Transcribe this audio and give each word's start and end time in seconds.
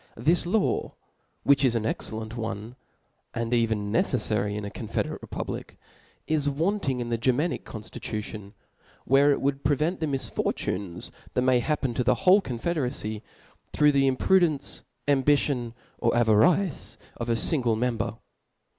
This 0.17 0.47
law, 0.47 0.95
which 1.43 1.63
is 1.63 1.75
an 1.75 1.83
exceli^nt 1.83 2.33
one, 2.33 2.75
and 3.35 3.51
^even 3.51 3.91
neceflary 3.91 4.55
in 4.55 4.65
a 4.65 4.71
confederate 4.71 5.21
republic, 5.21 5.77
is 6.25 6.49
wanting 6.49 6.99
in 6.99 7.09
the 7.09 7.19
Germanic 7.19 7.65
conftii'ution, 7.65 8.53
where 9.05 9.31
it 9.31 9.43
woiild 9.43 9.63
pre 9.63 9.75
vent 9.75 9.99
the 9.99 10.07
misfortunes 10.07 11.11
that 11.35 11.43
may 11.43 11.59
happen 11.59 11.93
to 11.93 12.03
the 12.03 12.15
whole 12.25 12.41
confederacy, 12.41 13.21
through 13.73 13.91
the 13.91 14.07
imprudence, 14.07 14.81
ambitionj^' 15.07 15.73
8r' 16.01 16.15
avarice 16.15 16.97
of 17.17 17.29
a 17.29 17.35
fingle 17.35 17.75
member. 17.75 18.17